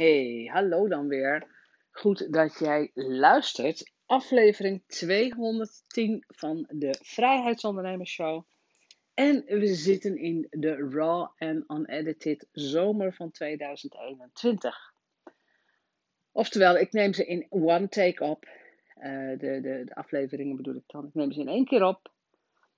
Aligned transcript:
Hey, 0.00 0.48
hallo 0.52 0.88
dan 0.88 1.08
weer. 1.08 1.46
Goed 1.90 2.32
dat 2.32 2.58
jij 2.58 2.90
luistert. 2.94 3.92
Aflevering 4.06 4.82
210 4.86 6.24
van 6.26 6.66
de 6.68 6.98
Vrijheidsondernemers 7.02 8.10
Show. 8.10 8.44
En 9.14 9.44
we 9.46 9.66
zitten 9.66 10.16
in 10.16 10.46
de 10.50 10.88
raw 10.90 11.28
en 11.36 11.64
unedited 11.68 12.46
zomer 12.52 13.14
van 13.14 13.30
2021. 13.30 14.92
Oftewel, 16.32 16.76
ik 16.76 16.92
neem 16.92 17.12
ze 17.12 17.26
in 17.26 17.46
one 17.48 17.88
take 17.88 18.24
op. 18.24 18.44
Uh, 18.44 19.38
de, 19.38 19.60
de, 19.60 19.82
de 19.84 19.94
afleveringen 19.94 20.56
bedoel 20.56 20.74
ik 20.74 20.84
dan. 20.86 21.06
Ik 21.06 21.14
neem 21.14 21.32
ze 21.32 21.40
in 21.40 21.48
één 21.48 21.64
keer 21.64 21.82
op. 21.82 22.12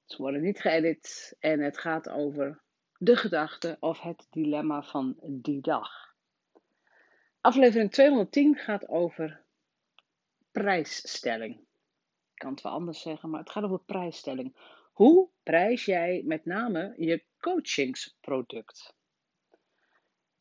Ze 0.05 0.17
worden 0.17 0.43
niet 0.43 0.61
geëdit. 0.61 1.37
En 1.39 1.61
het 1.61 1.79
gaat 1.79 2.09
over 2.09 2.61
de 2.99 3.17
gedachte 3.17 3.77
of 3.81 4.01
het 4.01 4.27
dilemma 4.31 4.83
van 4.83 5.17
die 5.23 5.61
dag. 5.61 6.12
Aflevering 7.43 7.91
210 7.91 8.57
gaat 8.57 8.89
over 8.89 9.45
prijsstelling. 10.51 11.55
Ik 12.33 12.39
kan 12.39 12.51
het 12.51 12.61
wel 12.61 12.73
anders 12.73 13.03
zeggen, 13.03 13.31
maar 13.31 13.41
het 13.41 13.51
gaat 13.51 13.65
over 13.65 13.81
prijsstelling. 13.85 14.57
Hoe 14.93 15.29
prijs 15.43 15.85
jij 15.85 16.23
met 16.27 16.45
name 16.45 16.95
je 16.97 17.25
coachingsproduct? 17.39 18.95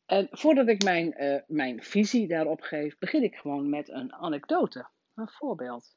En 0.06 0.28
voordat 0.30 0.68
ik 0.68 0.82
mijn, 0.82 1.22
uh, 1.22 1.40
mijn 1.46 1.82
visie 1.82 2.28
daarop 2.28 2.60
geef, 2.60 2.98
begin 2.98 3.22
ik 3.22 3.36
gewoon 3.36 3.70
met 3.70 3.88
een 3.88 4.12
anekdote, 4.12 4.88
een 5.14 5.28
voorbeeld. 5.28 5.96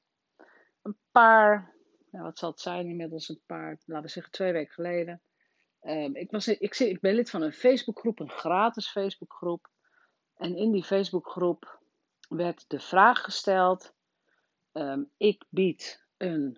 Een 0.81 0.97
paar, 1.11 1.75
wat 2.11 2.37
zal 2.37 2.49
het 2.49 2.59
zijn, 2.59 2.87
inmiddels 2.87 3.29
een 3.29 3.41
paar, 3.45 3.77
laten 3.85 4.05
we 4.05 4.11
zeggen 4.11 4.31
twee 4.31 4.51
weken 4.51 4.73
geleden. 4.73 5.21
Um, 5.81 6.15
ik, 6.15 6.31
was, 6.31 6.47
ik, 6.47 6.79
ik 6.79 6.99
ben 6.99 7.13
lid 7.13 7.29
van 7.29 7.41
een 7.41 7.53
Facebookgroep, 7.53 8.19
een 8.19 8.29
gratis 8.29 8.91
Facebookgroep. 8.91 9.73
En 10.37 10.55
in 10.55 10.71
die 10.71 10.83
Facebookgroep 10.83 11.79
werd 12.29 12.69
de 12.69 12.79
vraag 12.79 13.23
gesteld: 13.23 13.93
ehm, 14.71 15.03
ik 15.17 15.43
bied 15.49 16.05
een 16.17 16.57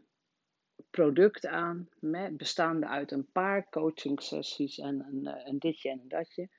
product 0.89 1.45
aan, 1.45 1.89
met, 1.99 2.37
bestaande 2.37 2.87
uit 2.87 3.11
een 3.11 3.31
paar 3.31 3.69
coaching 3.69 4.21
sessies 4.21 4.77
en 4.77 5.05
een, 5.05 5.27
eh, 5.27 5.47
een 5.47 5.59
ditje 5.59 5.89
en 5.89 5.99
een 5.99 6.07
datje. 6.07 6.49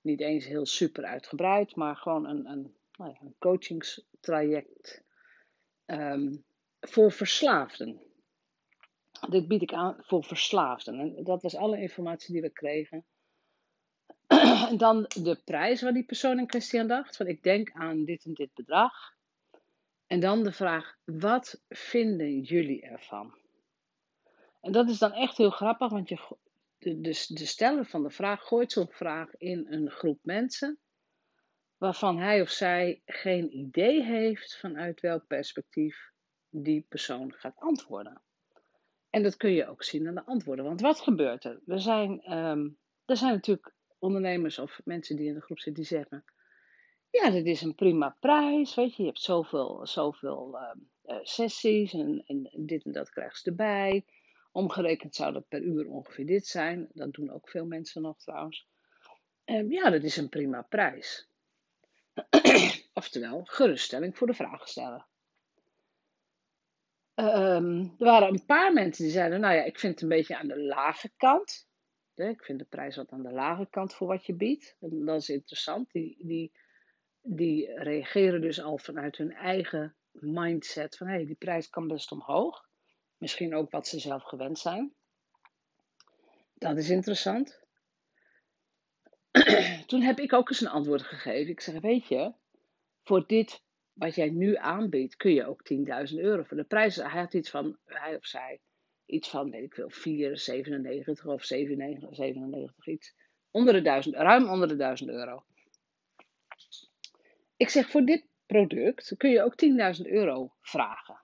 Niet 0.00 0.20
eens 0.20 0.46
heel 0.46 0.66
super 0.66 1.04
uitgebreid, 1.04 1.76
maar 1.76 1.96
gewoon 1.96 2.26
een, 2.26 2.46
een, 2.46 2.76
nou 2.92 3.10
ja, 3.10 3.20
een 3.20 3.34
coachingstraject 3.38 5.02
um, 5.86 6.44
voor 6.80 7.12
verslaafden. 7.12 8.00
Dit 9.28 9.48
bied 9.48 9.62
ik 9.62 9.72
aan 9.72 9.96
voor 10.00 10.24
verslaafden. 10.24 10.98
En 10.98 11.24
dat 11.24 11.42
was 11.42 11.56
alle 11.56 11.80
informatie 11.80 12.32
die 12.32 12.42
we 12.42 12.50
kregen. 12.50 13.04
En 14.70 14.76
dan 14.76 15.02
de 15.02 15.40
prijs 15.44 15.82
waar 15.82 15.92
die 15.92 16.04
persoon 16.04 16.38
in 16.38 16.46
kwestie 16.46 16.80
aan 16.80 16.88
dacht. 16.88 17.16
Van 17.16 17.26
ik 17.26 17.42
denk 17.42 17.70
aan 17.72 18.04
dit 18.04 18.24
en 18.24 18.34
dit 18.34 18.54
bedrag. 18.54 19.16
En 20.06 20.20
dan 20.20 20.42
de 20.42 20.52
vraag, 20.52 20.96
wat 21.04 21.62
vinden 21.68 22.40
jullie 22.40 22.82
ervan? 22.82 23.34
En 24.60 24.72
dat 24.72 24.88
is 24.88 24.98
dan 24.98 25.12
echt 25.12 25.36
heel 25.36 25.50
grappig, 25.50 25.90
want 25.90 26.08
je, 26.08 26.36
de, 26.78 27.00
de, 27.28 27.46
steller 27.46 27.84
van 27.84 28.02
de 28.02 28.10
vraag 28.10 28.42
gooit 28.42 28.72
zo'n 28.72 28.88
vraag 28.90 29.36
in 29.36 29.66
een 29.70 29.90
groep 29.90 30.18
mensen. 30.22 30.78
Waarvan 31.76 32.18
hij 32.18 32.40
of 32.40 32.50
zij 32.50 33.02
geen 33.06 33.56
idee 33.56 34.04
heeft 34.04 34.58
vanuit 34.58 35.00
welk 35.00 35.26
perspectief 35.26 36.10
die 36.50 36.86
persoon 36.88 37.32
gaat 37.32 37.56
antwoorden. 37.56 38.22
En 39.10 39.22
dat 39.22 39.36
kun 39.36 39.50
je 39.50 39.66
ook 39.66 39.82
zien 39.82 40.08
aan 40.08 40.14
de 40.14 40.24
antwoorden. 40.24 40.64
Want 40.64 40.80
wat 40.80 41.00
gebeurt 41.00 41.44
er? 41.44 41.60
We 41.64 41.78
zijn, 41.78 42.32
um, 42.32 42.78
er 43.04 43.16
zijn 43.16 43.32
natuurlijk 43.32 43.74
ondernemers 43.98 44.58
of 44.58 44.80
mensen 44.84 45.16
die 45.16 45.28
in 45.28 45.34
de 45.34 45.40
groep 45.40 45.58
zitten, 45.58 45.82
die 45.82 45.98
zeggen: 45.98 46.24
Ja, 47.10 47.30
dit 47.30 47.46
is 47.46 47.62
een 47.62 47.74
prima 47.74 48.16
prijs. 48.20 48.74
Weet 48.74 48.96
je, 48.96 49.02
je 49.02 49.08
hebt 49.08 49.20
zoveel, 49.20 49.86
zoveel 49.86 50.58
uh, 51.04 51.18
sessies 51.22 51.92
en, 51.92 52.22
en, 52.26 52.50
dit 52.66 52.84
en 52.84 52.92
dat 52.92 53.10
krijg 53.10 53.42
je 53.42 53.50
erbij. 53.50 54.04
Omgerekend 54.52 55.14
zou 55.14 55.32
dat 55.32 55.48
per 55.48 55.62
uur 55.62 55.86
ongeveer 55.86 56.26
dit 56.26 56.46
zijn. 56.46 56.88
Dat 56.92 57.12
doen 57.12 57.30
ook 57.30 57.48
veel 57.48 57.66
mensen 57.66 58.02
nog 58.02 58.18
trouwens. 58.18 58.66
Uh, 59.46 59.70
ja, 59.70 59.90
dat 59.90 60.02
is 60.02 60.16
een 60.16 60.28
prima 60.28 60.62
prijs. 60.62 61.28
Oftewel, 62.92 63.44
geruststelling 63.44 64.16
voor 64.16 64.26
de 64.26 64.34
vraagsteller. 64.34 65.06
Um, 67.14 67.94
er 67.98 68.04
waren 68.04 68.28
een 68.28 68.44
paar 68.46 68.72
mensen 68.72 69.04
die 69.04 69.12
zeiden: 69.12 69.40
Nou 69.40 69.54
ja, 69.54 69.62
ik 69.62 69.78
vind 69.78 69.92
het 69.92 70.02
een 70.02 70.08
beetje 70.08 70.36
aan 70.36 70.48
de 70.48 70.60
lage 70.60 71.10
kant. 71.16 71.67
Ik 72.18 72.44
vind 72.44 72.58
de 72.58 72.64
prijs 72.64 72.96
wat 72.96 73.10
aan 73.10 73.22
de 73.22 73.32
lage 73.32 73.66
kant 73.70 73.94
voor 73.94 74.06
wat 74.06 74.26
je 74.26 74.34
biedt. 74.34 74.76
Dat 74.80 75.20
is 75.20 75.28
interessant. 75.28 75.92
Die, 75.92 76.16
die, 76.26 76.52
die 77.22 77.82
reageren 77.82 78.40
dus 78.40 78.60
al 78.60 78.78
vanuit 78.78 79.16
hun 79.16 79.32
eigen 79.32 79.96
mindset 80.12 80.96
van 80.96 81.06
hé, 81.06 81.12
hey, 81.14 81.26
die 81.26 81.36
prijs 81.36 81.70
kan 81.70 81.88
best 81.88 82.12
omhoog. 82.12 82.68
Misschien 83.16 83.54
ook 83.54 83.70
wat 83.70 83.88
ze 83.88 83.98
zelf 83.98 84.22
gewend 84.22 84.58
zijn. 84.58 84.94
Dat 86.54 86.76
is 86.78 86.90
interessant. 86.90 87.62
Toen 89.86 90.02
heb 90.02 90.18
ik 90.18 90.32
ook 90.32 90.48
eens 90.48 90.60
een 90.60 90.68
antwoord 90.68 91.02
gegeven. 91.02 91.50
Ik 91.50 91.60
zeg, 91.60 91.80
weet 91.80 92.06
je, 92.06 92.32
voor 93.02 93.26
dit 93.26 93.62
wat 93.92 94.14
jij 94.14 94.30
nu 94.30 94.56
aanbiedt, 94.56 95.16
kun 95.16 95.32
je 95.32 95.46
ook 95.46 95.62
10.000 96.10 96.16
euro 96.16 96.42
voor 96.42 96.56
de 96.56 96.64
prijs. 96.64 96.96
Hij 96.96 97.20
had 97.20 97.34
iets 97.34 97.50
van, 97.50 97.78
hij 97.84 98.16
of 98.16 98.26
zij, 98.26 98.60
iets 99.08 99.28
van, 99.28 99.50
weet 99.50 99.64
ik 99.64 99.74
veel, 99.74 99.90
4,97 99.90 101.26
of 101.26 101.44
97, 101.44 102.14
97 102.14 102.86
iets. 102.86 103.14
Onder 103.50 103.74
de 103.74 103.82
1000, 103.82 104.14
ruim 104.14 104.48
onder 104.48 104.68
de 104.68 104.76
1000 104.76 105.10
euro. 105.10 105.44
Ik 107.56 107.68
zeg, 107.68 107.90
voor 107.90 108.04
dit 108.04 108.26
product 108.46 109.16
kun 109.16 109.30
je 109.30 109.42
ook 109.42 109.54
10.000 109.98 110.06
euro 110.06 110.52
vragen. 110.60 111.20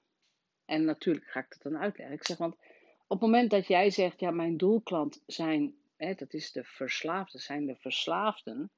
En 0.65 0.85
natuurlijk 0.85 1.27
ga 1.27 1.41
ik 1.41 1.51
dat 1.51 1.73
dan 1.73 1.81
uitleggen. 1.81 2.17
Ik 2.17 2.27
zeg, 2.27 2.37
want 2.37 2.55
op 3.07 3.21
het 3.21 3.21
moment 3.21 3.51
dat 3.51 3.67
jij 3.67 3.91
zegt, 3.91 4.21
ja, 4.21 4.31
mijn 4.31 4.57
doelklant 4.57 5.23
zijn, 5.27 5.75
hè, 5.97 6.15
dat 6.15 6.33
is 6.33 6.53
de 6.53 6.65
verslaafden, 6.65 7.41
zijn 7.41 7.67
de 7.67 7.77
verslaafden. 7.77 8.71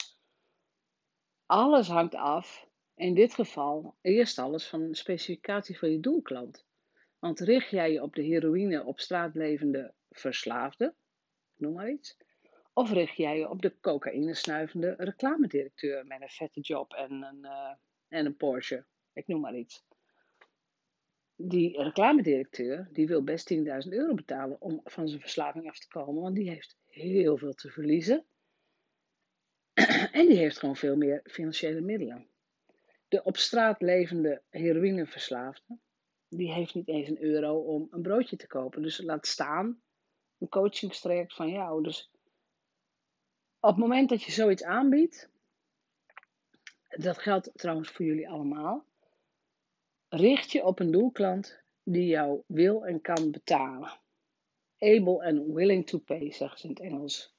Alles 1.47 1.89
hangt 1.89 2.15
af, 2.15 2.69
in 2.95 3.15
dit 3.15 3.34
geval, 3.34 3.97
eerst 4.00 4.39
alles 4.39 4.66
van 4.66 4.89
de 4.89 4.97
specificatie 4.97 5.78
van 5.78 5.91
je 5.91 6.00
doelklant. 6.00 6.66
Want 7.26 7.41
richt 7.41 7.70
jij 7.70 7.92
je 7.92 8.03
op 8.03 8.14
de 8.14 8.22
heroïne 8.22 8.84
op 8.84 9.00
straat 9.00 9.34
levende 9.34 9.94
verslaafde, 10.10 10.94
noem 11.56 11.72
maar 11.72 11.91
iets, 11.91 12.16
of 12.72 12.92
richt 12.92 13.16
jij 13.16 13.38
je 13.38 13.48
op 13.48 13.62
de 13.62 13.81
cocaïne 13.81 14.34
snuivende 14.34 14.94
reclamedirecteur 14.98 16.06
met 16.06 16.20
een 16.20 16.28
vette 16.28 16.60
job 16.60 16.92
en 16.92 17.12
een, 17.22 17.38
uh, 17.42 17.72
en 18.09 18.26
een 18.26 18.36
Porsche, 18.36 18.84
ik 19.12 19.26
noem 19.26 19.41
maar 19.41 19.56
iets. 19.56 19.84
Die 21.36 21.82
reclamedirecteur 21.82 22.88
die 22.92 23.06
wil 23.06 23.25
best 23.25 23.54
10.000 23.54 23.62
euro 23.92 24.15
betalen 24.15 24.60
om 24.60 24.81
van 24.84 25.09
zijn 25.09 25.20
verslaving 25.20 25.69
af 25.69 25.78
te 25.78 25.88
komen, 25.88 26.22
want 26.22 26.34
die 26.34 26.50
heeft 26.50 26.76
heel 26.86 27.36
veel 27.36 27.54
te 27.54 27.70
verliezen. 27.70 28.25
en 30.19 30.26
die 30.26 30.38
heeft 30.38 30.59
gewoon 30.59 30.76
veel 30.76 30.97
meer 30.97 31.20
financiële 31.25 31.81
middelen. 31.81 32.28
De 33.09 33.22
op 33.22 33.36
straat 33.36 33.82
levende 33.82 34.42
heroïneverslaafde, 34.50 35.78
die 36.28 36.53
heeft 36.53 36.75
niet 36.75 36.88
eens 36.88 37.09
een 37.09 37.22
euro 37.22 37.59
om 37.59 37.88
een 37.91 38.03
broodje 38.03 38.37
te 38.37 38.47
kopen. 38.47 38.82
Dus 38.82 39.03
laat 39.03 39.26
staan 39.26 39.81
een 40.38 40.48
coachingstraject 40.48 41.34
van 41.34 41.50
jou. 41.50 41.82
Dus 41.82 42.10
op 43.60 43.70
het 43.70 43.78
moment 43.78 44.09
dat 44.09 44.22
je 44.22 44.32
zoiets 44.32 44.62
aanbiedt, 44.62 45.31
dat 46.88 47.19
geldt 47.19 47.50
trouwens 47.54 47.91
voor 47.91 48.04
jullie 48.04 48.28
allemaal, 48.28 48.84
richt 50.09 50.53
je 50.53 50.65
op 50.65 50.81
een 50.81 50.91
doelklant 50.91 51.60
die 51.82 52.06
jou 52.06 52.42
wil 52.47 52.86
en 52.86 53.00
kan 53.00 53.31
betalen. 53.31 54.00
Able 54.78 55.25
and 55.25 55.53
willing 55.53 55.86
to 55.86 55.98
pay, 55.98 56.32
zeggen 56.32 56.59
ze 56.59 56.65
in 56.65 56.70
het 56.70 56.81
Engels. 56.81 57.34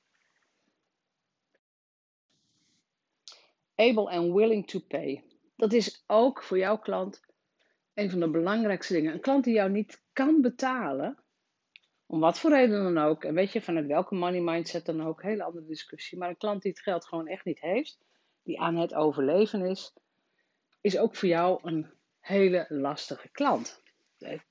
Able 3.75 4.09
and 4.09 4.33
willing 4.33 4.67
to 4.67 4.79
pay. 4.79 5.23
Dat 5.55 5.73
is 5.73 6.03
ook 6.07 6.43
voor 6.43 6.57
jouw 6.57 6.77
klant 6.77 7.26
een 7.97 8.09
van 8.09 8.19
de 8.19 8.29
belangrijkste 8.29 8.93
dingen. 8.93 9.13
Een 9.13 9.19
klant 9.19 9.43
die 9.43 9.53
jou 9.53 9.69
niet 9.69 10.01
kan 10.13 10.41
betalen, 10.41 11.17
om 12.05 12.19
wat 12.19 12.39
voor 12.39 12.51
reden 12.51 12.93
dan 12.93 13.03
ook, 13.03 13.23
en 13.23 13.33
weet 13.33 13.51
je, 13.51 13.61
vanuit 13.61 13.85
welke 13.85 14.15
money 14.15 14.41
mindset 14.41 14.85
dan 14.85 15.03
ook, 15.03 15.21
hele 15.21 15.43
andere 15.43 15.65
discussie. 15.65 16.17
Maar 16.17 16.29
een 16.29 16.37
klant 16.37 16.61
die 16.61 16.71
het 16.71 16.81
geld 16.81 17.05
gewoon 17.05 17.27
echt 17.27 17.45
niet 17.45 17.61
heeft, 17.61 17.97
die 18.43 18.59
aan 18.59 18.75
het 18.75 18.93
overleven 18.93 19.65
is, 19.65 19.93
is 20.81 20.97
ook 20.97 21.15
voor 21.15 21.29
jou 21.29 21.59
een 21.63 21.87
hele 22.19 22.65
lastige 22.69 23.29
klant. 23.29 23.81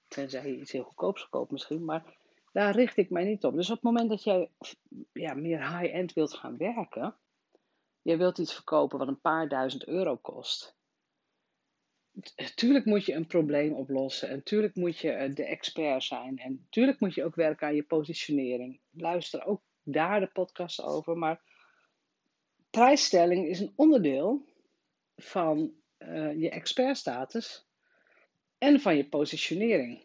Tenzij 0.09 0.51
je 0.51 0.61
iets 0.61 0.73
heel 0.73 0.83
goedkoops 0.83 1.29
koopt 1.29 1.51
misschien, 1.51 1.85
maar 1.85 2.17
daar 2.53 2.75
richt 2.75 2.97
ik 2.97 3.11
mij 3.11 3.25
niet 3.25 3.45
op. 3.45 3.55
Dus 3.55 3.71
op 3.71 3.75
het 3.75 3.85
moment 3.85 4.09
dat 4.09 4.25
jij 4.25 4.51
ja, 5.13 5.35
meer 5.35 5.79
high-end 5.79 6.13
wilt 6.13 6.35
gaan 6.35 6.57
werken, 6.57 7.15
je 8.03 8.17
wilt 8.17 8.39
iets 8.39 8.55
verkopen 8.55 8.99
wat 8.99 9.09
een 9.09 9.21
paar 9.21 9.49
duizend 9.49 9.87
euro 9.87 10.17
kost, 10.17 10.77
Tuurlijk 12.55 12.85
moet 12.85 13.05
je 13.05 13.15
een 13.15 13.27
probleem 13.27 13.73
oplossen. 13.73 14.29
En 14.29 14.43
tuurlijk 14.43 14.75
moet 14.75 14.99
je 14.99 15.11
eh, 15.11 15.35
de 15.35 15.45
expert 15.45 16.05
zijn. 16.05 16.39
En 16.39 16.67
tuurlijk 16.71 17.01
moet 17.01 17.15
je 17.15 17.25
ook 17.25 17.35
werken 17.35 17.67
aan 17.67 17.75
je 17.75 17.83
positionering. 17.83 18.81
Luister 18.91 19.47
ook 19.47 19.63
daar 19.83 20.21
de 20.21 20.27
podcast 20.27 20.83
over. 20.83 21.17
Maar 21.17 21.41
prijsstelling 22.71 23.47
is 23.47 23.61
een 23.61 23.73
onderdeel 23.77 24.45
van 25.17 25.73
uh, 25.99 26.41
je 26.41 26.51
expertstatus 26.51 27.67
en 28.59 28.81
van 28.81 28.97
je 28.97 29.09
positionering. 29.09 30.05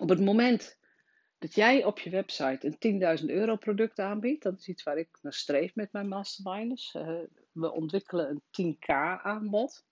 Op 0.00 0.08
het 0.08 0.20
moment 0.20 0.78
dat 1.38 1.54
jij 1.54 1.84
op 1.84 1.98
je 1.98 2.10
website 2.10 2.76
een 2.78 3.18
10.000 3.20 3.24
euro 3.24 3.56
product 3.56 3.98
aanbiedt, 3.98 4.42
dat 4.42 4.58
is 4.58 4.68
iets 4.68 4.82
waar 4.82 4.98
ik 4.98 5.18
naar 5.22 5.32
streef 5.32 5.74
met 5.74 5.92
mijn 5.92 6.08
masterminders. 6.08 6.92
We 7.52 7.72
ontwikkelen 7.72 8.28
een 8.30 8.76
10k 8.76 8.86
aanbod. 9.22 9.84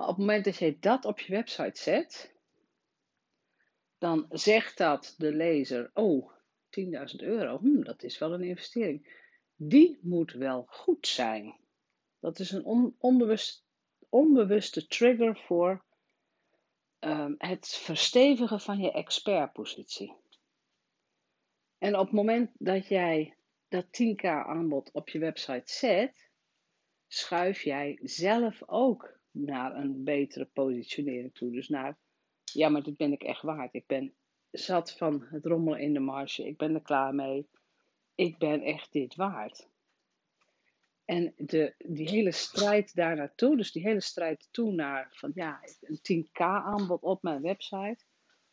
Maar 0.00 0.08
op 0.08 0.16
het 0.16 0.26
moment 0.26 0.44
dat 0.44 0.56
jij 0.56 0.76
dat 0.80 1.04
op 1.04 1.20
je 1.20 1.32
website 1.32 1.80
zet, 1.80 2.34
dan 3.98 4.26
zegt 4.30 4.78
dat 4.78 5.14
de 5.18 5.32
lezer: 5.32 5.90
Oh, 5.94 6.32
10.000 6.70 7.16
euro, 7.16 7.58
hm, 7.58 7.82
dat 7.82 8.02
is 8.02 8.18
wel 8.18 8.32
een 8.32 8.42
investering. 8.42 9.22
Die 9.56 9.98
moet 10.02 10.32
wel 10.32 10.64
goed 10.68 11.06
zijn. 11.06 11.56
Dat 12.20 12.38
is 12.38 12.50
een 12.50 12.94
onbewust, 12.98 13.64
onbewuste 14.08 14.86
trigger 14.86 15.36
voor 15.36 15.84
um, 17.00 17.34
het 17.38 17.68
verstevigen 17.68 18.60
van 18.60 18.78
je 18.78 18.92
expertpositie. 18.92 20.14
En 21.78 21.96
op 21.96 22.06
het 22.06 22.14
moment 22.14 22.50
dat 22.58 22.88
jij 22.88 23.36
dat 23.68 23.84
10k 23.84 24.24
aanbod 24.24 24.90
op 24.92 25.08
je 25.08 25.18
website 25.18 25.72
zet, 25.72 26.28
schuif 27.06 27.62
jij 27.62 27.98
zelf 28.02 28.62
ook 28.66 29.18
naar 29.30 29.76
een 29.76 30.04
betere 30.04 30.44
positionering 30.44 31.34
toe. 31.34 31.50
Dus 31.50 31.68
naar, 31.68 31.98
ja, 32.44 32.68
maar 32.68 32.82
dit 32.82 32.96
ben 32.96 33.12
ik 33.12 33.22
echt 33.22 33.42
waard. 33.42 33.74
Ik 33.74 33.86
ben 33.86 34.14
zat 34.50 34.92
van 34.92 35.26
het 35.30 35.46
rommelen 35.46 35.80
in 35.80 35.92
de 35.92 36.00
marge. 36.00 36.46
Ik 36.46 36.56
ben 36.56 36.74
er 36.74 36.82
klaar 36.82 37.14
mee. 37.14 37.48
Ik 38.14 38.38
ben 38.38 38.62
echt 38.62 38.92
dit 38.92 39.14
waard. 39.14 39.68
En 41.04 41.32
de, 41.36 41.74
die 41.78 42.08
hele 42.08 42.32
strijd 42.32 42.94
daar 42.94 43.16
naartoe, 43.16 43.56
dus 43.56 43.72
die 43.72 43.82
hele 43.82 44.00
strijd 44.00 44.48
toe 44.50 44.72
naar 44.72 45.08
van 45.10 45.30
ja, 45.34 45.60
een 45.80 46.26
10k 46.26 46.40
aanbod 46.40 47.02
op 47.02 47.22
mijn 47.22 47.42
website. 47.42 48.04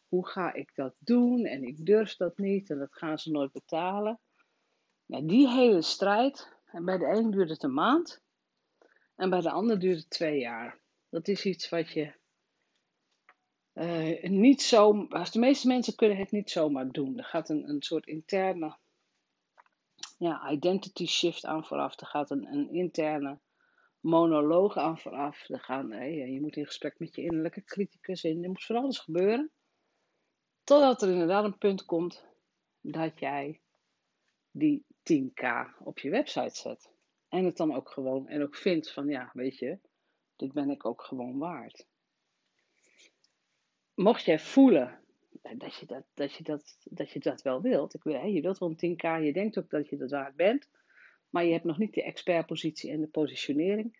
Hoe 0.07 0.27
ga 0.27 0.53
ik 0.53 0.75
dat 0.75 0.95
doen? 0.99 1.45
En 1.45 1.63
ik 1.63 1.85
durf 1.85 2.15
dat 2.15 2.37
niet 2.37 2.69
en 2.69 2.77
dat 2.77 2.93
gaan 2.93 3.19
ze 3.19 3.31
nooit 3.31 3.51
betalen. 3.51 4.19
Nou, 5.05 5.25
die 5.25 5.47
hele 5.47 5.81
strijd, 5.81 6.55
en 6.65 6.85
bij 6.85 6.97
de 6.97 7.05
een 7.05 7.31
duurt 7.31 7.49
het 7.49 7.63
een 7.63 7.73
maand 7.73 8.21
en 9.17 9.29
bij 9.29 9.41
de 9.41 9.51
ander 9.51 9.79
duurt 9.79 9.97
het 9.97 10.09
twee 10.09 10.39
jaar. 10.39 10.79
Dat 11.09 11.27
is 11.27 11.45
iets 11.45 11.69
wat 11.69 11.91
je 11.91 12.13
uh, 13.73 14.23
niet 14.23 14.61
zo. 14.61 15.07
De 15.07 15.39
meeste 15.39 15.67
mensen 15.67 15.95
kunnen 15.95 16.17
het 16.17 16.31
niet 16.31 16.49
zomaar 16.49 16.91
doen. 16.91 17.17
Er 17.17 17.23
gaat 17.23 17.49
een, 17.49 17.69
een 17.69 17.81
soort 17.81 18.07
interne 18.07 18.77
ja, 20.17 20.49
identity 20.49 21.05
shift 21.05 21.45
aan 21.45 21.65
vooraf. 21.65 21.99
Er 21.99 22.07
gaat 22.07 22.29
een, 22.29 22.45
een 22.53 22.69
interne 22.69 23.39
monoloog 23.99 24.77
aan 24.77 24.99
vooraf. 24.99 25.49
Er 25.49 25.59
gaan, 25.59 25.91
hey, 25.91 26.13
je 26.15 26.41
moet 26.41 26.55
in 26.55 26.65
gesprek 26.65 26.99
met 26.99 27.15
je 27.15 27.21
innerlijke 27.21 27.63
criticus 27.63 28.23
in. 28.23 28.43
Er 28.43 28.49
moet 28.49 28.65
van 28.65 28.75
alles 28.75 28.99
gebeuren. 28.99 29.51
Totdat 30.63 31.01
er 31.01 31.09
inderdaad 31.09 31.43
een 31.43 31.57
punt 31.57 31.85
komt 31.85 32.25
dat 32.81 33.19
jij 33.19 33.61
die 34.51 34.85
10k 35.13 35.45
op 35.79 35.99
je 35.99 36.09
website 36.09 36.55
zet. 36.55 36.95
En 37.29 37.45
het 37.45 37.57
dan 37.57 37.73
ook 37.75 37.89
gewoon, 37.89 38.27
en 38.27 38.41
ook 38.41 38.55
vindt 38.55 38.91
van 38.91 39.07
ja, 39.07 39.29
weet 39.33 39.57
je, 39.57 39.79
dit 40.35 40.53
ben 40.53 40.69
ik 40.69 40.85
ook 40.85 41.01
gewoon 41.01 41.37
waard. 41.37 41.87
Mocht 43.93 44.25
jij 44.25 44.39
voelen 44.39 44.99
dat 45.57 45.75
je 45.75 45.85
dat, 45.85 46.03
dat, 46.13 46.33
je 46.33 46.43
dat, 46.43 46.77
dat 46.83 47.11
je 47.11 47.19
dat 47.19 47.41
wel 47.41 47.61
wilt. 47.61 47.93
Ik 47.93 48.03
wil, 48.03 48.25
je 48.25 48.41
wilt 48.41 48.57
wel 48.57 48.75
een 48.77 48.95
10k, 48.95 49.23
je 49.23 49.33
denkt 49.33 49.57
ook 49.57 49.69
dat 49.69 49.89
je 49.89 49.97
dat 49.97 50.11
waard 50.11 50.35
bent, 50.35 50.69
maar 51.29 51.45
je 51.45 51.51
hebt 51.51 51.63
nog 51.63 51.77
niet 51.77 51.93
de 51.93 52.03
expertpositie 52.03 52.91
en 52.91 53.01
de 53.01 53.07
positionering. 53.07 53.99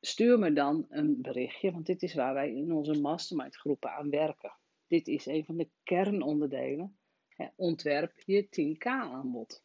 Stuur 0.00 0.38
me 0.38 0.52
dan 0.52 0.86
een 0.88 1.20
berichtje, 1.22 1.72
want 1.72 1.86
dit 1.86 2.02
is 2.02 2.14
waar 2.14 2.34
wij 2.34 2.54
in 2.54 2.72
onze 2.72 3.00
mastermind 3.00 3.56
groepen 3.56 3.90
aan 3.90 4.10
werken. 4.10 4.52
Dit 4.86 5.08
is 5.08 5.26
een 5.26 5.44
van 5.44 5.56
de 5.56 5.68
kernonderdelen. 5.82 6.98
Ontwerp 7.56 8.20
je 8.24 8.46
10k 8.46 8.86
aanbod. 8.86 9.62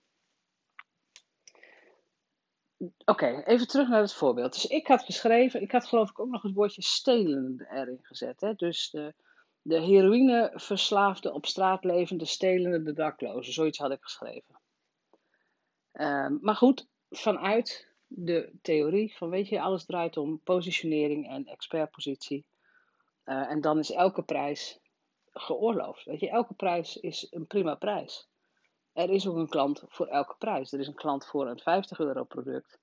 Oké, 3.06 3.44
even 3.45 3.68
terug 3.68 3.88
naar 3.88 4.01
het 4.01 4.13
voorbeeld. 4.13 4.54
Dus 4.54 4.66
ik 4.66 4.88
had 4.88 5.04
geschreven, 5.04 5.62
ik 5.62 5.72
had 5.72 5.86
geloof 5.86 6.10
ik 6.10 6.19
ook 6.19 6.30
nog 6.30 6.42
het 6.42 6.54
woordje 6.54 6.81
stelen 6.81 7.68
erin 7.69 8.00
gezet. 8.01 8.42
Hè? 8.42 8.54
Dus 8.54 8.89
de, 8.89 9.13
de 9.62 9.80
heroïneverslaafde, 9.80 11.33
op 11.33 11.45
straat 11.45 11.83
levende, 11.83 12.25
stelende, 12.25 12.83
de 12.83 12.94
daklozen. 12.94 13.54
Zoiets 13.54 13.77
had 13.77 13.92
ik 13.92 14.01
geschreven. 14.01 14.60
Ehm, 15.92 16.38
maar 16.42 16.56
goed, 16.56 16.88
vanuit 17.10 17.94
de 18.07 18.51
theorie 18.62 19.16
van, 19.16 19.30
weet 19.30 19.48
je, 19.48 19.62
alles 19.62 19.86
draait 19.86 20.18
om 20.18 20.42
positionering 20.44 21.30
en 21.30 21.45
expertpositie. 21.45 22.45
Uh, 23.25 23.51
en 23.51 23.62
dan 23.62 23.80
is 23.80 23.92
elke 23.92 24.24
prijs 24.24 24.80
geoorloofd. 25.31 26.06
Weet 26.06 26.19
je, 26.19 26.30
elke 26.30 26.54
prijs 26.54 26.98
is 26.98 27.27
een 27.31 27.48
prima 27.48 27.75
prijs. 27.75 28.27
Er 28.95 29.09
is 29.09 29.27
ook 29.27 29.36
een 29.36 29.50
klant 29.50 29.83
voor 29.88 30.07
elke 30.07 30.36
prijs. 30.38 30.71
Er 30.71 30.80
is 30.80 30.88
een 30.88 30.95
klant 30.95 31.25
voor 31.25 31.47
een 31.47 31.59
50 31.59 32.00
euro 32.00 32.24
product. 32.24 32.80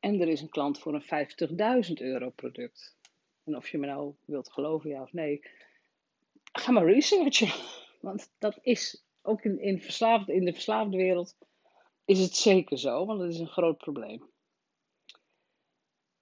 En 0.00 0.20
er 0.20 0.28
is 0.28 0.40
een 0.40 0.48
klant 0.48 0.78
voor 0.78 0.94
een 0.94 1.84
50.000 1.86 1.92
euro 1.92 2.30
product. 2.30 2.96
En 3.44 3.56
of 3.56 3.68
je 3.68 3.78
me 3.78 3.86
nou 3.86 4.14
wilt 4.24 4.52
geloven, 4.52 4.90
ja 4.90 5.02
of 5.02 5.12
nee, 5.12 5.40
ga 6.52 6.72
maar 6.72 6.84
researchen. 6.84 7.48
Want 8.00 8.32
dat 8.38 8.58
is 8.62 9.04
ook 9.22 9.42
in, 9.42 9.60
in, 9.60 9.80
verslaafde, 9.80 10.34
in 10.34 10.44
de 10.44 10.52
verslaafde 10.52 10.96
wereld 10.96 11.36
is 12.04 12.20
het 12.20 12.36
zeker 12.36 12.78
zo, 12.78 13.06
want 13.06 13.20
dat 13.20 13.28
is 13.28 13.38
een 13.38 13.46
groot 13.46 13.78
probleem. 13.78 14.30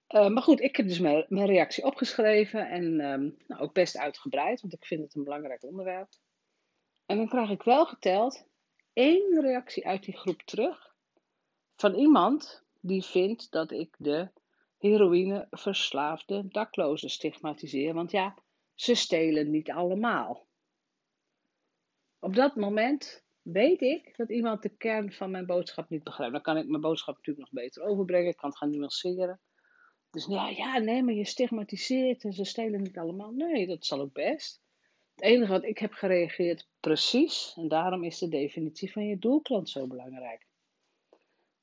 Uh, 0.09 0.27
maar 0.27 0.43
goed, 0.43 0.61
ik 0.61 0.75
heb 0.75 0.87
dus 0.87 0.99
mijn, 0.99 1.25
mijn 1.27 1.47
reactie 1.47 1.83
opgeschreven 1.83 2.69
en 2.69 2.83
um, 2.83 3.37
nou, 3.47 3.61
ook 3.61 3.73
best 3.73 3.97
uitgebreid, 3.97 4.61
want 4.61 4.73
ik 4.73 4.85
vind 4.85 5.01
het 5.01 5.15
een 5.15 5.23
belangrijk 5.23 5.63
onderwerp. 5.63 6.09
En 7.05 7.17
dan 7.17 7.27
krijg 7.27 7.49
ik 7.49 7.63
wel 7.63 7.85
geteld 7.85 8.47
één 8.93 9.41
reactie 9.41 9.87
uit 9.87 10.03
die 10.03 10.17
groep 10.17 10.41
terug 10.41 10.95
van 11.75 11.93
iemand 11.93 12.63
die 12.81 13.03
vindt 13.03 13.51
dat 13.51 13.71
ik 13.71 13.95
de 13.97 14.29
heroïne 14.77 15.47
verslaafde 15.49 16.47
daklozen 16.47 17.09
stigmatiseer. 17.09 17.93
Want 17.93 18.11
ja, 18.11 18.35
ze 18.73 18.95
stelen 18.95 19.49
niet 19.49 19.71
allemaal. 19.71 20.47
Op 22.19 22.35
dat 22.35 22.55
moment 22.55 23.23
weet 23.41 23.81
ik 23.81 24.17
dat 24.17 24.29
iemand 24.29 24.61
de 24.61 24.69
kern 24.69 25.11
van 25.11 25.31
mijn 25.31 25.45
boodschap 25.45 25.89
niet 25.89 26.03
begrijpt. 26.03 26.33
Dan 26.33 26.41
kan 26.41 26.57
ik 26.57 26.67
mijn 26.67 26.81
boodschap 26.81 27.15
natuurlijk 27.15 27.51
nog 27.51 27.63
beter 27.63 27.83
overbrengen. 27.83 28.29
Ik 28.29 28.37
kan 28.37 28.49
het 28.49 28.57
gaan 28.57 28.69
nuanceren. 28.69 29.39
Dus 30.09 30.25
ja, 30.25 30.49
ja, 30.49 30.77
nee, 30.77 31.03
maar 31.03 31.13
je 31.13 31.25
stigmatiseert 31.25 32.23
en 32.23 32.33
ze 32.33 32.43
stelen 32.43 32.81
niet 32.81 32.97
allemaal. 32.97 33.31
Nee, 33.31 33.67
dat 33.67 33.85
zal 33.85 33.99
ook 33.99 34.13
best. 34.13 34.61
Het 35.19 35.27
enige 35.27 35.51
wat 35.51 35.63
ik 35.63 35.77
heb 35.77 35.93
gereageerd, 35.93 36.67
precies. 36.79 37.53
En 37.55 37.67
daarom 37.67 38.03
is 38.03 38.17
de 38.17 38.27
definitie 38.27 38.91
van 38.91 39.05
je 39.05 39.19
doelklant 39.19 39.69
zo 39.69 39.87
belangrijk. 39.87 40.45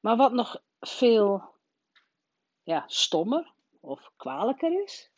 Maar 0.01 0.17
wat 0.17 0.33
nog 0.33 0.63
veel 0.81 1.43
ja, 2.63 2.85
stommer 2.87 3.53
of 3.81 4.11
kwalijker 4.17 4.83
is, 4.83 5.11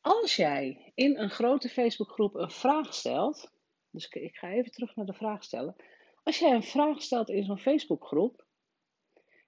als 0.00 0.36
jij 0.36 0.92
in 0.94 1.18
een 1.18 1.30
grote 1.30 1.68
Facebookgroep 1.68 2.34
een 2.34 2.50
vraag 2.50 2.94
stelt, 2.94 3.50
dus 3.90 4.08
ik 4.08 4.36
ga 4.36 4.48
even 4.48 4.70
terug 4.70 4.96
naar 4.96 5.06
de 5.06 5.12
vraag 5.12 5.44
stellen. 5.44 5.76
Als 6.22 6.38
jij 6.38 6.54
een 6.54 6.62
vraag 6.62 7.02
stelt 7.02 7.28
in 7.28 7.44
zo'n 7.44 7.58
Facebookgroep, 7.58 8.44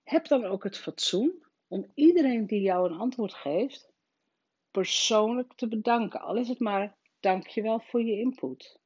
heb 0.05 0.27
dan 0.27 0.45
ook 0.45 0.65
het 0.65 0.79
fatsoen 0.79 1.45
om 1.69 1.91
iedereen 1.95 2.47
die 2.47 2.61
jou 2.61 2.91
een 2.91 2.99
antwoord 2.99 3.35
geeft, 3.35 3.93
persoonlijk 4.71 5.53
te 5.57 5.69
bedanken. 5.69 6.21
Al 6.21 6.37
is 6.37 6.49
het 6.49 6.59
maar 6.59 6.97
dankjewel 7.25 7.81
voor 7.81 8.03
je 8.03 8.19
input. 8.19 8.79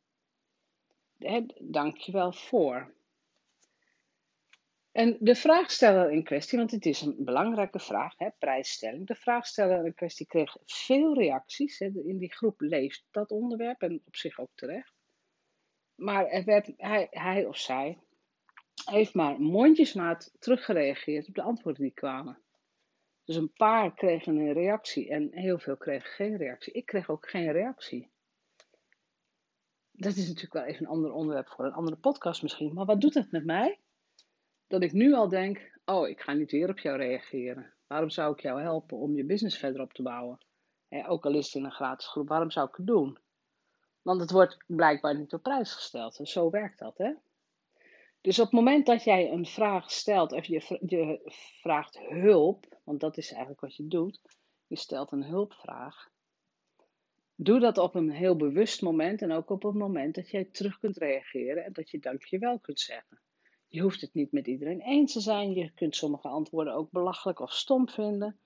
Dankjewel 1.59 2.33
voor. 2.33 2.95
En 4.93 5.17
de 5.21 5.35
vraagsteller 5.35 6.11
in 6.11 6.25
kwestie, 6.25 6.59
want 6.59 6.71
het 6.71 6.87
is 6.87 7.01
een 7.01 7.25
belangrijke 7.25 7.79
vraag, 7.79 8.19
hè, 8.19 8.29
prijsstelling. 8.39 9.07
De 9.07 9.15
vraagsteller 9.15 9.85
in 9.85 9.95
kwestie 9.95 10.27
kreeg 10.27 10.57
veel 10.65 11.15
reacties. 11.15 11.79
Hè, 11.79 11.87
in 11.87 12.19
die 12.19 12.33
groep 12.33 12.61
leeft 12.61 13.07
dat 13.11 13.31
onderwerp 13.31 13.83
en 13.83 14.03
op 14.05 14.17
zich 14.17 14.39
ook 14.39 14.51
terecht. 14.55 14.95
Maar 15.95 16.27
er 16.27 16.45
werd, 16.45 16.73
hij, 16.77 17.07
hij 17.11 17.47
of 17.47 17.57
zij 17.57 17.99
heeft 18.85 19.15
maar 19.15 19.41
mondjesmaat 19.41 20.35
teruggereageerd 20.39 21.29
op 21.29 21.35
de 21.35 21.43
antwoorden 21.43 21.83
die 21.83 21.95
kwamen. 21.95 22.43
Dus 23.25 23.37
een 23.37 23.53
paar 23.53 23.95
kregen 23.95 24.37
een 24.37 24.53
reactie 24.53 25.11
en 25.11 25.29
heel 25.33 25.59
veel 25.59 25.77
kregen 25.77 26.11
geen 26.11 26.37
reactie. 26.37 26.73
Ik 26.73 26.87
kreeg 26.87 27.11
ook 27.11 27.29
geen 27.29 27.53
reactie. 27.53 28.11
Dat 29.99 30.17
is 30.17 30.27
natuurlijk 30.27 30.53
wel 30.53 30.65
even 30.65 30.85
een 30.85 30.91
ander 30.91 31.13
onderwerp 31.13 31.49
voor 31.49 31.65
een 31.65 31.73
andere 31.73 31.97
podcast 31.97 32.43
misschien. 32.43 32.75
Maar 32.75 32.85
wat 32.85 33.01
doet 33.01 33.15
het 33.15 33.31
met 33.31 33.45
mij? 33.45 33.79
dat 34.69 34.83
ik 34.83 34.93
nu 34.93 35.15
al 35.15 35.29
denk: 35.29 35.79
oh, 35.85 36.09
ik 36.09 36.21
ga 36.21 36.33
niet 36.33 36.51
weer 36.51 36.69
op 36.69 36.79
jou 36.79 36.97
reageren. 36.97 37.73
Waarom 37.87 38.11
zou 38.11 38.33
ik 38.33 38.41
jou 38.41 38.61
helpen 38.61 38.97
om 38.97 39.15
je 39.15 39.25
business 39.25 39.59
verder 39.59 39.81
op 39.81 39.93
te 39.93 40.03
bouwen? 40.03 40.39
ook 41.07 41.27
al 41.27 41.35
is 41.35 41.47
het 41.47 41.55
in 41.55 41.65
een 41.65 41.73
gratis 41.73 42.07
groep, 42.07 42.29
waarom 42.29 42.51
zou 42.51 42.69
ik 42.69 42.77
het 42.77 42.87
doen? 42.87 43.19
Want 44.03 44.21
het 44.21 44.31
wordt 44.31 44.57
blijkbaar 44.67 45.19
niet 45.19 45.33
op 45.33 45.43
prijs 45.43 45.73
gesteld. 45.73 46.19
En 46.19 46.27
zo 46.27 46.51
werkt 46.51 46.79
dat, 46.79 46.99
hè? 46.99 47.13
Dus 48.21 48.39
op 48.39 48.45
het 48.45 48.55
moment 48.55 48.87
dat 48.87 49.05
jij 49.05 49.31
een 49.31 49.47
vraag 49.47 49.91
stelt 49.91 50.33
of 50.33 50.45
je, 50.45 50.79
je 50.87 51.21
vraagt 51.61 51.99
hulp, 51.99 52.79
want 52.85 53.01
dat 53.01 53.17
is 53.17 53.31
eigenlijk 53.31 53.61
wat 53.61 53.77
je 53.77 53.89
doet, 53.89 54.21
je 54.67 54.77
stelt 54.77 55.13
een 55.13 55.25
hulpvraag. 55.25 56.11
Doe 57.41 57.61
dat 57.61 57.79
op 57.79 57.95
een 57.95 58.11
heel 58.11 58.37
bewust 58.37 58.83
moment 58.83 59.23
en 59.23 59.33
ook 59.33 59.51
op 59.51 59.63
het 59.63 59.75
moment 59.75 60.15
dat 60.15 60.31
jij 60.31 60.45
terug 60.45 60.79
kunt 60.79 60.97
reageren 60.97 61.65
en 61.65 61.73
dat 61.73 61.91
je 61.91 61.99
dankjewel 61.99 62.59
kunt 62.59 62.81
zeggen. 62.81 63.21
Je 63.69 63.81
hoeft 63.81 64.01
het 64.01 64.15
niet 64.15 64.33
met 64.33 64.47
iedereen 64.47 64.81
eens 64.81 65.13
te 65.13 65.21
zijn. 65.21 65.53
Je 65.53 65.71
kunt 65.75 65.97
sommige 65.97 66.29
antwoorden 66.29 66.75
ook 66.75 66.91
belachelijk 66.91 67.41
of 67.41 67.53
stom 67.53 67.89
vinden. 67.89 68.39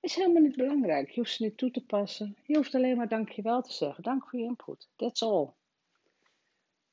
Is 0.00 0.14
helemaal 0.14 0.42
niet 0.42 0.56
belangrijk. 0.56 1.10
Je 1.10 1.20
hoeft 1.20 1.32
ze 1.32 1.42
niet 1.42 1.56
toe 1.56 1.70
te 1.70 1.84
passen. 1.84 2.36
Je 2.44 2.56
hoeft 2.56 2.74
alleen 2.74 2.96
maar 2.96 3.08
dankjewel 3.08 3.62
te 3.62 3.72
zeggen. 3.72 4.02
Dank 4.02 4.28
voor 4.28 4.38
je 4.38 4.44
input. 4.44 4.88
That's 4.96 5.22
all. 5.22 5.48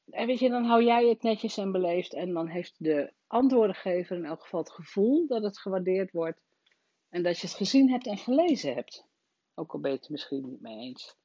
En 0.10 0.28
weet 0.28 0.40
je, 0.40 0.50
dan 0.50 0.64
hou 0.64 0.84
jij 0.84 1.08
het 1.08 1.22
netjes 1.22 1.58
en 1.58 1.72
beleefd. 1.72 2.14
En 2.14 2.34
dan 2.34 2.48
heeft 2.48 2.76
de 2.78 3.14
antwoordengever 3.28 4.18
in 4.18 4.26
elk 4.26 4.42
geval 4.42 4.60
het 4.60 4.72
gevoel 4.72 5.28
dat 5.28 5.44
het 5.44 5.60
gewaardeerd 5.60 6.12
wordt. 6.12 6.40
En 7.10 7.24
dat 7.24 7.40
je 7.40 7.48
het 7.48 7.56
gezien 7.56 7.90
hebt 7.90 8.08
en 8.08 8.18
gelezen 8.18 8.74
hebt. 8.74 9.06
Ook 9.56 9.74
al 9.74 9.80
ben 9.80 9.92
je 9.92 9.98
het 9.98 10.10
misschien 10.10 10.50
niet 10.50 10.62
mee 10.62 10.78
eens. 10.78 11.18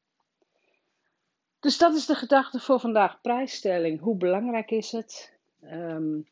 Dus 1.64 1.78
dat 1.78 1.94
is 1.94 2.06
de 2.06 2.14
gedachte 2.14 2.60
voor 2.60 2.80
vandaag. 2.80 3.20
Prijsstelling. 3.20 4.00
Hoe 4.00 4.16
belangrijk 4.16 4.70
is 4.70 4.92
het? 4.92 5.38
Um, 5.62 6.28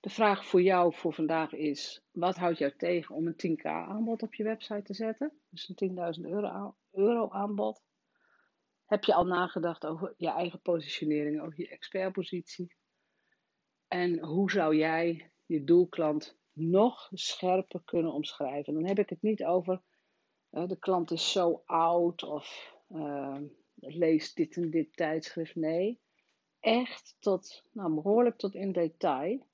de 0.00 0.10
vraag 0.10 0.46
voor 0.46 0.62
jou 0.62 0.94
voor 0.94 1.12
vandaag 1.12 1.52
is: 1.52 2.02
wat 2.10 2.36
houdt 2.36 2.58
jou 2.58 2.76
tegen 2.76 3.14
om 3.14 3.26
een 3.26 3.58
10k 3.58 3.62
aanbod 3.62 4.22
op 4.22 4.34
je 4.34 4.44
website 4.44 4.82
te 4.82 4.94
zetten? 4.94 5.32
Dus 5.48 5.74
een 5.76 6.16
10.000 6.16 6.28
euro, 6.92 7.30
aanbod. 7.30 7.82
Heb 8.86 9.04
je 9.04 9.14
al 9.14 9.24
nagedacht 9.24 9.86
over 9.86 10.14
je 10.16 10.30
eigen 10.30 10.60
positionering, 10.60 11.40
over 11.40 11.60
je 11.60 11.68
expertpositie? 11.68 12.74
En 13.88 14.18
hoe 14.20 14.50
zou 14.50 14.76
jij 14.76 15.30
je 15.46 15.64
doelklant 15.64 16.36
nog 16.52 17.08
scherper 17.12 17.82
kunnen 17.84 18.12
omschrijven? 18.12 18.74
Dan 18.74 18.86
heb 18.86 18.98
ik 18.98 19.08
het 19.08 19.22
niet 19.22 19.44
over 19.44 19.82
uh, 20.50 20.68
de 20.68 20.78
klant 20.78 21.10
is 21.10 21.32
zo 21.32 21.62
oud 21.66 22.22
of 22.22 22.76
uh, 22.88 23.38
leest 23.86 24.36
dit 24.36 24.56
en 24.56 24.70
dit 24.70 24.96
tijdschrift. 24.96 25.54
Nee, 25.54 26.00
echt 26.60 27.16
tot, 27.18 27.64
nou, 27.72 27.94
behoorlijk 27.94 28.38
tot 28.38 28.54
in 28.54 28.72
detail. 28.72 29.46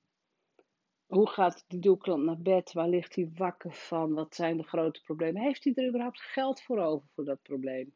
Hoe 1.06 1.28
gaat 1.28 1.64
die 1.68 1.80
doelklant 1.80 2.24
naar 2.24 2.40
bed? 2.40 2.72
Waar 2.72 2.88
ligt 2.88 3.14
hij 3.14 3.30
wakker 3.34 3.72
van? 3.72 4.14
Wat 4.14 4.34
zijn 4.34 4.56
de 4.56 4.62
grote 4.62 5.00
problemen? 5.02 5.42
Heeft 5.42 5.64
hij 5.64 5.72
er 5.74 5.88
überhaupt 5.88 6.20
geld 6.20 6.62
voor 6.62 6.78
over 6.78 7.08
voor 7.14 7.24
dat 7.24 7.42
probleem? 7.42 7.92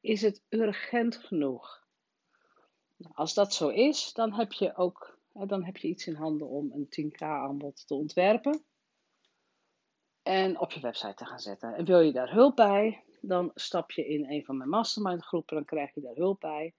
Is 0.00 0.22
het 0.22 0.42
urgent 0.48 1.16
genoeg? 1.16 1.86
Nou, 2.96 3.14
als 3.14 3.34
dat 3.34 3.54
zo 3.54 3.68
is, 3.68 4.12
dan 4.12 4.32
heb 4.34 4.52
je 4.52 4.76
ook 4.76 5.18
dan 5.46 5.64
heb 5.64 5.76
je 5.76 5.88
iets 5.88 6.06
in 6.06 6.14
handen 6.14 6.48
om 6.48 6.72
een 6.72 6.86
10k 6.86 7.18
aanbod 7.18 7.86
te 7.86 7.94
ontwerpen 7.94 8.64
en 10.22 10.60
op 10.60 10.70
je 10.70 10.80
website 10.80 11.14
te 11.14 11.26
gaan 11.26 11.38
zetten. 11.38 11.74
En 11.74 11.84
wil 11.84 12.00
je 12.00 12.12
daar 12.12 12.32
hulp 12.32 12.56
bij, 12.56 13.04
dan 13.20 13.50
stap 13.54 13.90
je 13.90 14.06
in 14.06 14.30
een 14.30 14.44
van 14.44 14.56
mijn 14.56 14.68
mastermind 14.68 15.24
groepen, 15.24 15.56
dan 15.56 15.64
krijg 15.64 15.94
je 15.94 16.00
daar 16.00 16.14
hulp 16.14 16.40
bij. 16.40 16.74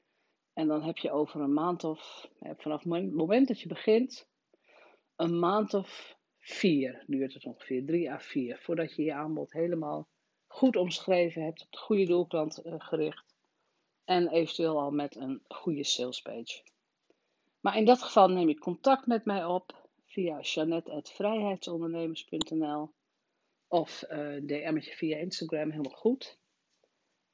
En 0.53 0.67
dan 0.67 0.83
heb 0.83 0.97
je 0.97 1.11
over 1.11 1.41
een 1.41 1.53
maand 1.53 1.83
of 1.83 2.29
vanaf 2.39 2.83
het 2.83 3.13
moment 3.13 3.47
dat 3.47 3.61
je 3.61 3.67
begint, 3.67 4.27
een 5.15 5.39
maand 5.39 5.73
of 5.73 6.17
vier 6.39 7.03
duurt 7.07 7.33
het 7.33 7.45
ongeveer, 7.45 7.85
drie 7.85 8.11
à 8.11 8.19
vier, 8.19 8.59
voordat 8.59 8.95
je 8.95 9.03
je 9.03 9.13
aanbod 9.13 9.51
helemaal 9.51 10.07
goed 10.47 10.75
omschreven 10.75 11.43
hebt, 11.43 11.61
op 11.61 11.71
de 11.71 11.77
goede 11.77 12.05
doelklant 12.05 12.65
uh, 12.65 12.73
gericht 12.77 13.35
en 14.05 14.27
eventueel 14.27 14.79
al 14.79 14.91
met 14.91 15.15
een 15.15 15.41
goede 15.47 15.83
salespage. 15.83 16.63
Maar 17.59 17.77
in 17.77 17.85
dat 17.85 18.01
geval 18.01 18.27
neem 18.27 18.47
je 18.47 18.59
contact 18.59 19.05
met 19.05 19.25
mij 19.25 19.45
op 19.45 19.89
via 20.05 20.39
janet.vrijheidsondernemers.nl 20.41 22.91
of 23.69 24.03
uh, 24.09 24.35
eh, 24.35 24.43
DM'tje 24.43 24.91
via 24.91 25.17
Instagram, 25.17 25.69
helemaal 25.69 25.97
goed. 25.97 26.37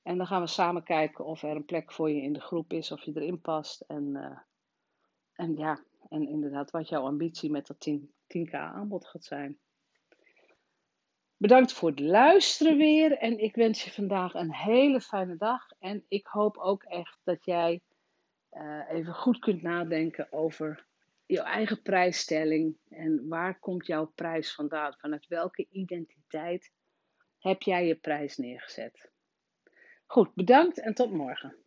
En 0.01 0.17
dan 0.17 0.27
gaan 0.27 0.41
we 0.41 0.47
samen 0.47 0.83
kijken 0.83 1.25
of 1.25 1.43
er 1.43 1.55
een 1.55 1.65
plek 1.65 1.91
voor 1.91 2.09
je 2.09 2.21
in 2.21 2.33
de 2.33 2.41
groep 2.41 2.73
is, 2.73 2.91
of 2.91 3.03
je 3.03 3.11
erin 3.15 3.41
past. 3.41 3.81
En, 3.81 4.09
uh, 4.13 4.39
en 5.33 5.57
ja, 5.57 5.83
en 6.09 6.27
inderdaad 6.27 6.71
wat 6.71 6.89
jouw 6.89 7.03
ambitie 7.03 7.51
met 7.51 7.67
dat 7.67 7.79
10, 7.79 8.13
10k 8.27 8.51
aanbod 8.51 9.07
gaat 9.07 9.23
zijn. 9.23 9.59
Bedankt 11.37 11.73
voor 11.73 11.89
het 11.89 11.99
luisteren 11.99 12.77
weer 12.77 13.17
en 13.17 13.39
ik 13.39 13.55
wens 13.55 13.83
je 13.83 13.91
vandaag 13.91 14.33
een 14.33 14.53
hele 14.53 15.01
fijne 15.01 15.37
dag. 15.37 15.71
En 15.79 16.05
ik 16.07 16.27
hoop 16.27 16.57
ook 16.57 16.83
echt 16.83 17.19
dat 17.23 17.45
jij 17.45 17.81
uh, 18.51 18.89
even 18.89 19.13
goed 19.13 19.39
kunt 19.39 19.61
nadenken 19.61 20.31
over 20.31 20.85
jouw 21.25 21.45
eigen 21.45 21.81
prijsstelling 21.81 22.77
en 22.89 23.27
waar 23.27 23.59
komt 23.59 23.85
jouw 23.85 24.05
prijs 24.05 24.53
vandaan? 24.53 24.93
Vanuit 24.97 25.27
welke 25.27 25.67
identiteit 25.69 26.71
heb 27.39 27.61
jij 27.61 27.87
je 27.87 27.95
prijs 27.95 28.37
neergezet? 28.37 29.11
Goed, 30.05 30.33
bedankt 30.33 30.79
en 30.79 30.93
tot 30.93 31.11
morgen. 31.11 31.64